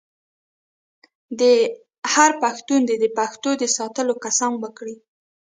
هر 2.13 2.31
پښتون 2.43 2.81
دې 2.89 2.95
د 2.99 3.05
پښتو 3.17 3.49
د 3.61 3.63
ساتلو 3.77 4.13
قسم 4.23 4.53
وکړي. 4.63 4.95